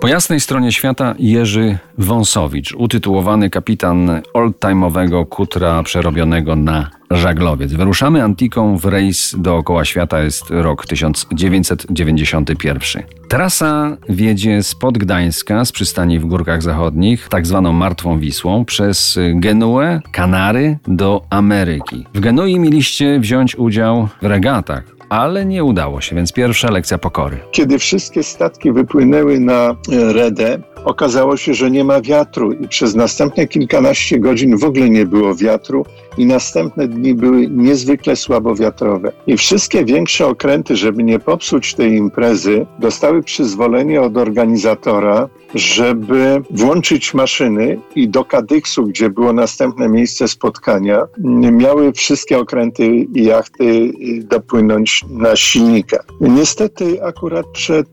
[0.00, 7.72] Po jasnej stronie świata Jerzy Wąsowicz, utytułowany kapitan oldtime'owego kutra przerobionego na żaglowiec.
[7.72, 13.02] Wyruszamy Antiką w rejs dookoła świata, jest rok 1991.
[13.28, 20.00] Trasa wiedzie spod Gdańska, z przystani w Górkach Zachodnich, tak zwaną Martwą Wisłą, przez Genuę,
[20.12, 22.06] Kanary do Ameryki.
[22.14, 27.38] W Genui mieliście wziąć udział w regatach ale nie udało się, więc pierwsza lekcja pokory.
[27.52, 32.94] Kiedy wszystkie statki wypłynęły na e, Redę, okazało się, że nie ma wiatru i przez
[32.94, 35.84] następne kilkanaście godzin w ogóle nie było wiatru
[36.18, 39.12] i następne dni były niezwykle słabowiatrowe.
[39.26, 47.14] I wszystkie większe okręty, żeby nie popsuć tej imprezy, dostały przyzwolenie od organizatora, żeby włączyć
[47.14, 51.06] maszyny i do Kadyksu, gdzie było następne miejsce spotkania,
[51.52, 53.92] miały wszystkie okręty i jachty
[54.24, 56.04] dopłynąć na silnika.
[56.20, 57.88] Niestety akurat przed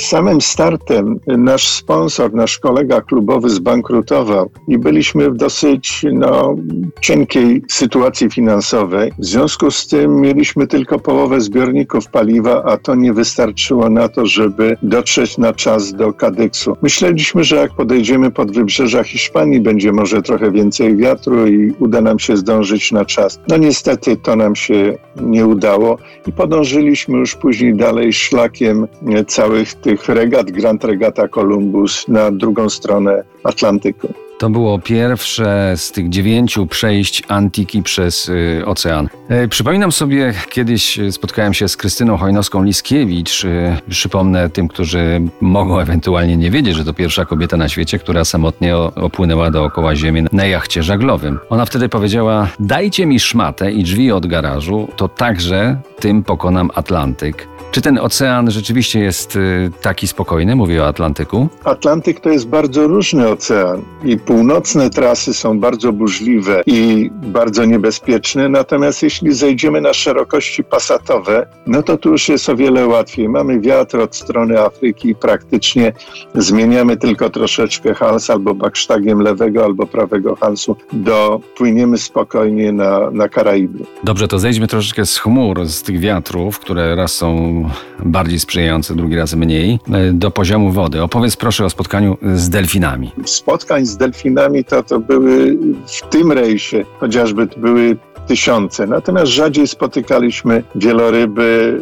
[0.00, 6.56] samym startem nasz sponsor, nasz kolega klubowy zbankrutował i byliśmy w dosyć no,
[7.00, 9.12] cienkiej sytuacji finansowej.
[9.18, 14.26] W związku z tym mieliśmy tylko połowę zbiorników paliwa, a to nie wystarczyło na to,
[14.26, 16.76] żeby dotrzeć na czas do Kadyksu.
[16.82, 22.18] Myśleliśmy, że jak podejdziemy pod wybrzeża Hiszpanii, będzie może trochę więcej wiatru i uda nam
[22.18, 23.40] się zdążyć na czas.
[23.48, 28.86] No niestety to nam się nie udało i podążyliśmy już później dalej szlakiem
[29.26, 34.14] całych tych regat Grand Regata Columbus na drugą stronę Atlantyku.
[34.42, 39.08] To było pierwsze z tych dziewięciu przejść Antiki przez y, ocean.
[39.28, 43.44] E, przypominam sobie, kiedyś spotkałem się z Krystyną Hojnowską-Liskiewicz.
[43.44, 48.24] Y, przypomnę tym, którzy mogą ewentualnie nie wiedzieć, że to pierwsza kobieta na świecie, która
[48.24, 51.38] samotnie opłynęła dookoła Ziemi na jachcie żaglowym.
[51.50, 57.51] Ona wtedy powiedziała: Dajcie mi szmatę i drzwi od garażu, to także tym pokonam Atlantyk.
[57.72, 60.56] Czy ten ocean rzeczywiście jest y, taki spokojny?
[60.56, 61.48] Mówię o Atlantyku.
[61.64, 68.48] Atlantyk to jest bardzo różny ocean i północne trasy są bardzo burzliwe i bardzo niebezpieczne,
[68.48, 73.28] natomiast jeśli zejdziemy na szerokości pasatowe, no to tu już jest o wiele łatwiej.
[73.28, 75.92] Mamy wiatr od strony Afryki i praktycznie
[76.34, 83.28] zmieniamy tylko troszeczkę hals albo baksztagiem lewego albo prawego halsu, do płyniemy spokojnie na, na
[83.28, 83.78] Karaiby.
[84.04, 87.61] Dobrze, to zejdźmy troszeczkę z chmur, z tych wiatrów, które raz są
[88.04, 91.02] bardziej sprzyjające, drugi raz mniej, e, do poziomu wody.
[91.02, 93.12] Opowiedz proszę o spotkaniu z delfinami.
[93.24, 97.96] Spotkań z delfinami to, to były w tym rejsie, chociażby były
[98.26, 98.86] tysiące.
[98.86, 101.80] Natomiast rzadziej spotykaliśmy wieloryby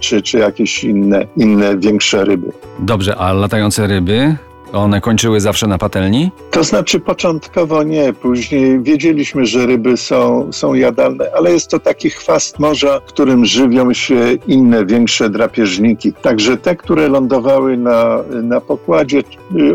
[0.00, 2.52] czy, czy jakieś inne, inne większe ryby.
[2.78, 4.36] Dobrze, a latające ryby?
[4.72, 6.30] One kończyły zawsze na patelni?
[6.50, 12.10] To znaczy początkowo nie, później wiedzieliśmy, że ryby są, są jadalne, ale jest to taki
[12.10, 14.14] chwast morza, którym żywią się
[14.46, 16.12] inne, większe drapieżniki.
[16.12, 19.22] Także te, które lądowały na, na pokładzie,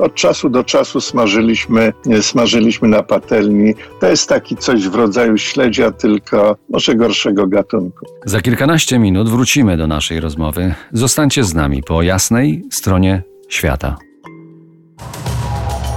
[0.00, 3.74] od czasu do czasu smażyliśmy, smażyliśmy na patelni.
[4.00, 8.06] To jest taki coś w rodzaju śledzia, tylko może gorszego gatunku.
[8.24, 10.74] Za kilkanaście minut wrócimy do naszej rozmowy.
[10.92, 13.96] Zostańcie z nami po jasnej stronie świata.